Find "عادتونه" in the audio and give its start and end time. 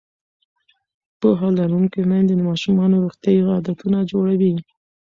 3.53-3.99